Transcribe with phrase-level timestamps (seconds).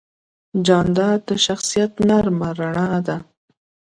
[0.65, 3.17] جانداد د شخصیت نرمه رڼا لري.